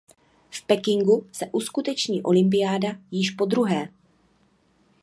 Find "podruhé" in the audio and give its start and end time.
3.31-3.89